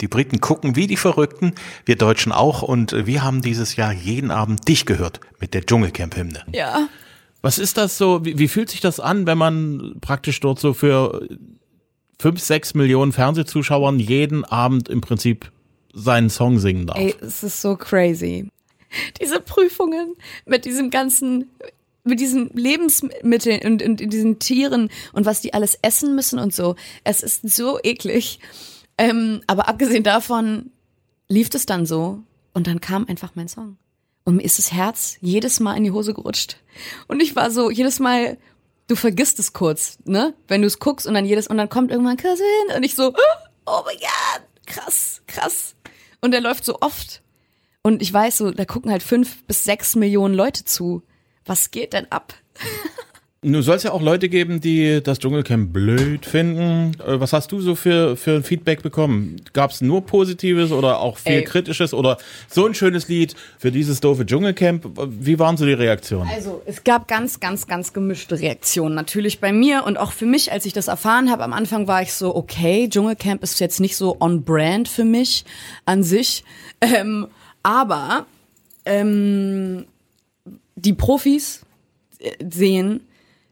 [0.00, 1.54] Die Briten gucken wie die Verrückten,
[1.86, 6.44] wir Deutschen auch und wir haben dieses Jahr jeden Abend dich gehört mit der Dschungelcamp-Hymne.
[6.52, 6.86] Ja.
[7.46, 8.24] Was ist das so?
[8.24, 11.28] Wie, wie fühlt sich das an, wenn man praktisch dort so für
[12.18, 15.52] fünf, sechs Millionen Fernsehzuschauern jeden Abend im Prinzip
[15.94, 16.98] seinen Song singen darf?
[16.98, 18.50] Ey, es ist so crazy.
[19.20, 21.48] Diese Prüfungen mit diesem ganzen
[22.02, 26.74] mit diesen Lebensmitteln und, und, diesen Tieren und was die alles essen müssen und so.
[27.04, 28.40] Es ist so eklig.
[28.98, 30.72] Ähm, aber abgesehen davon
[31.28, 33.76] lief es dann so und dann kam einfach mein Song.
[34.26, 36.56] Und mir ist das Herz jedes Mal in die Hose gerutscht.
[37.06, 38.38] Und ich war so, jedes Mal,
[38.88, 40.34] du vergisst es kurz, ne?
[40.48, 43.14] Wenn du es guckst und dann jedes, und dann kommt irgendwann Cousin und ich so,
[43.66, 45.76] oh mein Gott, krass, krass.
[46.20, 47.22] Und der läuft so oft.
[47.82, 51.04] Und ich weiß so, da gucken halt fünf bis sechs Millionen Leute zu.
[51.44, 52.34] Was geht denn ab?
[53.48, 57.00] Nun soll es ja auch Leute geben, die das Dschungelcamp blöd finden.
[57.00, 59.36] Äh, was hast du so für, für Feedback bekommen?
[59.52, 61.44] Gab es nur Positives oder auch viel Ey.
[61.44, 64.90] Kritisches oder so ein schönes Lied für dieses doofe Dschungelcamp?
[65.20, 66.28] Wie waren so die Reaktionen?
[66.34, 68.96] Also es gab ganz, ganz, ganz gemischte Reaktionen.
[68.96, 71.44] Natürlich bei mir und auch für mich, als ich das erfahren habe.
[71.44, 75.44] Am Anfang war ich so, okay, Dschungelcamp ist jetzt nicht so on brand für mich
[75.84, 76.42] an sich.
[76.80, 77.28] Ähm,
[77.62, 78.26] aber
[78.84, 79.86] ähm,
[80.74, 81.60] die Profis
[82.18, 83.05] äh, sehen,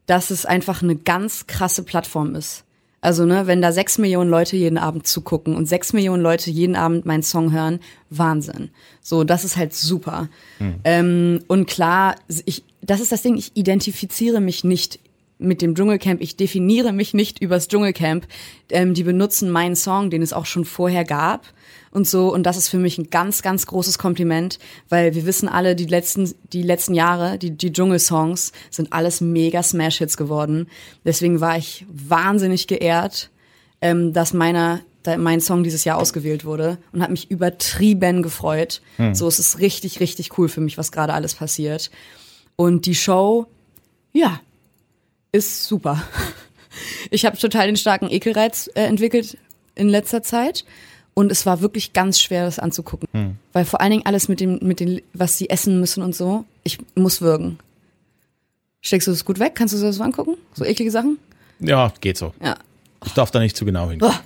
[0.07, 2.65] dass es einfach eine ganz krasse Plattform ist.
[3.01, 6.75] Also, ne, wenn da sechs Millionen Leute jeden Abend zugucken und sechs Millionen Leute jeden
[6.75, 8.71] Abend meinen Song hören, Wahnsinn.
[9.03, 10.31] So, das ist halt super.
[10.59, 10.75] Mhm.
[10.85, 15.01] Ähm, und klar, ich, das ist das Ding, ich identifiziere mich nicht
[15.39, 18.27] mit dem Dschungelcamp, ich definiere mich nicht übers Dschungelcamp.
[18.71, 21.53] Ähm, die benutzen meinen Song, den es auch schon vorher gab
[21.95, 22.33] und so.
[22.33, 24.59] Und das ist für mich ein ganz, ganz großes Kompliment,
[24.91, 29.63] weil wir wissen alle, die letzten, die letzten Jahre, die, die Dschungelsongs sind alles mega
[29.63, 30.69] Smash-Hits geworden.
[31.05, 33.31] Deswegen war ich wahnsinnig geehrt,
[33.81, 34.81] ähm, dass meiner
[35.19, 38.81] mein Song dieses Jahr ausgewählt wurde und hat mich übertrieben gefreut.
[38.97, 39.15] Hm.
[39.15, 41.91] So es ist richtig, richtig cool für mich, was gerade alles passiert.
[42.57, 43.47] Und die Show,
[44.13, 44.41] ja,
[45.33, 46.03] ist super.
[47.11, 49.39] Ich habe total den starken Ekelreiz äh, entwickelt
[49.77, 50.65] in letzter Zeit
[51.15, 53.09] und es war wirklich ganz schwer, das anzugucken.
[53.13, 53.37] Hm.
[53.53, 56.45] Weil vor allen Dingen alles mit dem, mit dem, was sie essen müssen und so,
[56.65, 57.59] ich muss würgen.
[58.81, 59.55] Steckst du das gut weg?
[59.55, 60.37] Kannst du das so angucken?
[60.53, 61.19] So eklige Sachen?
[61.61, 62.35] Ja, geht so.
[62.43, 62.57] Ja.
[63.07, 64.19] Ich darf da nicht zu genau hingucken.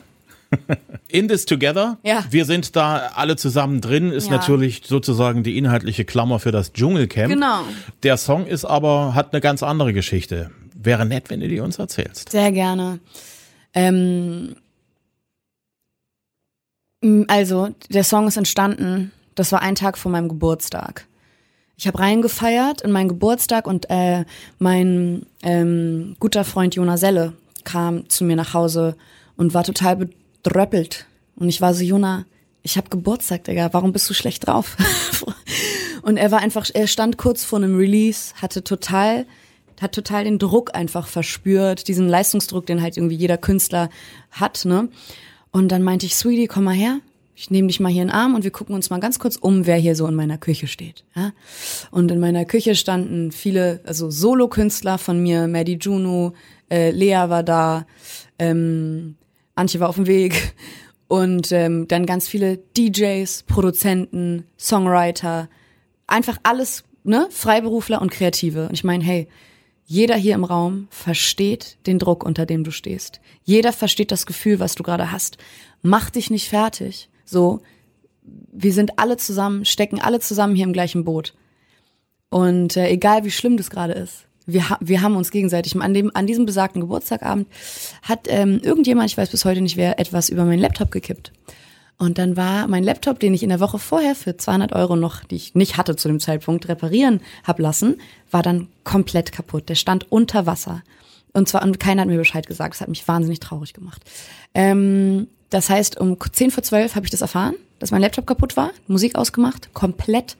[1.09, 1.99] In This Together.
[2.03, 2.25] Ja.
[2.31, 4.37] Wir sind da alle zusammen drin, ist Ja.
[4.37, 7.29] natürlich sozusagen die inhaltliche Klammer für das Dschungelcamp.
[7.33, 7.65] Genau.
[8.03, 10.51] Der Song ist aber, hat eine ganz andere Geschichte.
[10.75, 12.31] Wäre nett, wenn du die uns erzählst.
[12.31, 12.99] Sehr gerne.
[13.75, 14.57] Ähm,
[17.29, 21.07] also, der Song ist entstanden, das war ein Tag vor meinem Geburtstag.
[21.77, 24.25] Ich habe reingefeiert in meinen Geburtstag und äh,
[24.59, 28.97] mein ähm, guter Freund Jona Selle kam zu mir nach Hause
[29.37, 30.09] und war total
[30.43, 31.07] bedröppelt.
[31.37, 32.25] Und ich war so, Jona,
[32.63, 34.77] ich habe Geburtstag, Digga, warum bist du schlecht drauf?
[36.03, 39.25] und er war einfach, er stand kurz vor einem Release, hatte total
[39.81, 43.91] hat total den Druck einfach verspürt, diesen Leistungsdruck, den halt irgendwie jeder Künstler
[44.33, 44.89] hat, ne?
[45.59, 47.01] Und dann meinte ich, Sweetie, komm mal her.
[47.35, 49.35] Ich nehme dich mal hier in den Arm und wir gucken uns mal ganz kurz
[49.35, 51.05] um, wer hier so in meiner Küche steht.
[51.17, 51.33] Ja?
[51.91, 56.35] Und in meiner Küche standen viele, also Solo-Künstler von mir, Maddie Juno,
[56.71, 57.87] äh, Lea war da,
[58.39, 59.17] ähm,
[59.57, 60.55] Antje war auf dem Weg
[61.09, 65.49] und ähm, dann ganz viele DJs, Produzenten, Songwriter,
[66.07, 68.69] einfach alles, ne, Freiberufler und Kreative.
[68.69, 69.27] Und ich meine, hey,
[69.91, 73.23] jeder hier im Raum versteht den Druck, unter dem du stehst.
[73.43, 75.39] Jeder versteht das Gefühl, was du gerade hast.
[75.81, 77.09] Mach dich nicht fertig.
[77.25, 77.63] So,
[78.53, 81.33] wir sind alle zusammen, stecken alle zusammen hier im gleichen Boot.
[82.29, 85.95] Und äh, egal wie schlimm das gerade ist, wir, ha wir haben uns gegenseitig, an,
[85.95, 87.49] dem, an diesem besagten Geburtstagabend
[88.03, 91.33] hat ähm, irgendjemand, ich weiß bis heute nicht wer, etwas über meinen Laptop gekippt.
[91.99, 95.25] Und dann war mein Laptop, den ich in der Woche vorher für 200 Euro noch,
[95.25, 99.69] die ich nicht hatte zu dem Zeitpunkt, reparieren hab lassen, war dann komplett kaputt.
[99.69, 100.83] Der stand unter Wasser.
[101.33, 102.75] Und zwar, und keiner hat mir Bescheid gesagt.
[102.75, 104.03] Das hat mich wahnsinnig traurig gemacht.
[104.55, 108.57] Ähm, das heißt, um 10 vor 12 habe ich das erfahren, dass mein Laptop kaputt
[108.57, 110.37] war, Musik ausgemacht, komplett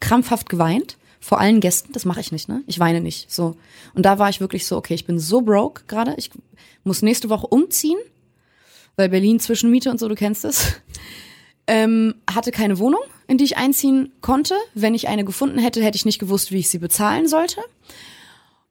[0.00, 0.96] krampfhaft geweint.
[1.20, 2.62] Vor allen Gästen, das mache ich nicht, ne?
[2.66, 3.30] Ich weine nicht.
[3.32, 3.56] So.
[3.94, 6.14] Und da war ich wirklich so, okay, ich bin so broke gerade.
[6.16, 6.30] Ich
[6.84, 7.98] muss nächste Woche umziehen,
[8.98, 10.74] weil Berlin Zwischenmiete und so, du kennst es.
[11.68, 14.54] Ähm, hatte keine Wohnung, in die ich einziehen konnte.
[14.74, 17.60] Wenn ich eine gefunden hätte, hätte ich nicht gewusst, wie ich sie bezahlen sollte.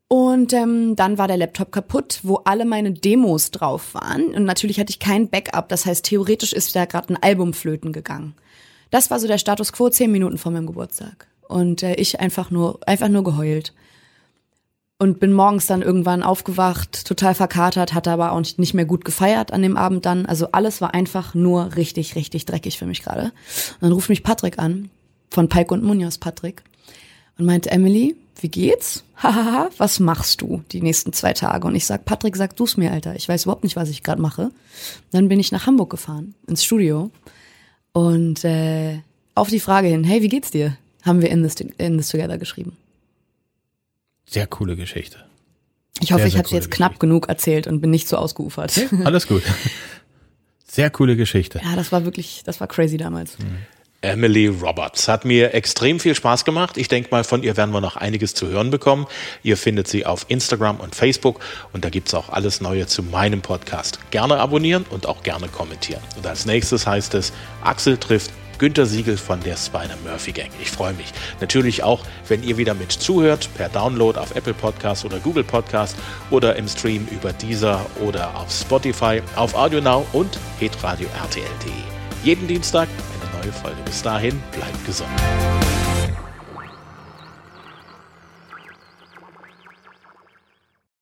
[0.10, 4.34] Und ähm, dann war der Laptop kaputt, wo alle meine Demos drauf waren.
[4.34, 5.70] Und natürlich hatte ich kein Backup.
[5.70, 8.34] Das heißt, theoretisch ist da gerade ein Album flöten gegangen.
[8.90, 11.28] Das war so der Status quo zehn Minuten vor meinem Geburtstag.
[11.48, 13.74] Und äh, ich einfach nur, einfach nur geheult.
[15.00, 19.54] Und bin morgens dann irgendwann aufgewacht, total verkatert, hatte aber auch nicht mehr gut gefeiert
[19.54, 20.26] an dem Abend dann.
[20.26, 23.26] Also alles war einfach nur richtig, richtig dreckig für mich gerade.
[23.26, 24.90] Und dann ruft mich Patrick an,
[25.30, 26.64] von Pike und Munoz Patrick,
[27.38, 29.04] und meinte, Emily, wie geht's?
[29.18, 31.68] Hahaha, was machst du die nächsten zwei Tage?
[31.68, 33.16] Und ich sag, Patrick, sag du's mir, Alter.
[33.16, 34.52] Ich weiß überhaupt nicht, was ich gerade mache.
[35.12, 37.12] Dann bin ich nach Hamburg gefahren, ins Studio.
[37.94, 39.00] Und äh,
[39.36, 40.78] auf die Frage hin, hey, wie geht's dir?
[41.04, 42.76] Haben wir In This, in this Together geschrieben.
[44.30, 45.24] Sehr coole Geschichte.
[46.00, 47.00] Ich hoffe, Sehr, ich habe coole jetzt knapp Geschichte.
[47.08, 48.80] genug erzählt und bin nicht so ausgeufert.
[49.04, 49.44] Alles gut.
[50.70, 51.60] Sehr coole Geschichte.
[51.63, 53.38] Ja, das war wirklich, das war crazy damals.
[54.02, 56.78] Emily Roberts hat mir extrem viel Spaß gemacht.
[56.78, 59.08] Ich denke mal, von ihr werden wir noch einiges zu hören bekommen.
[59.42, 61.40] Ihr findet sie auf Instagram und Facebook
[61.74, 64.00] und da gibt's auch alles Neue zu meinem Podcast.
[64.12, 66.02] Gerne abonnieren und auch gerne kommentieren.
[66.16, 70.50] Und als nächstes heißt es, Axel trifft Günter Siegel von der Spider-Murphy Gang.
[70.62, 71.13] Ich freue mich.
[71.41, 75.96] Natürlich auch, wenn ihr wieder mit zuhört, per Download auf Apple Podcast oder Google Podcast
[76.30, 81.72] oder im Stream über Deezer oder auf Spotify, auf AudioNow und hitradio RTL.de.
[82.24, 82.88] Jeden Dienstag
[83.22, 83.78] eine neue Folge.
[83.86, 85.10] Bis dahin, bleibt gesund.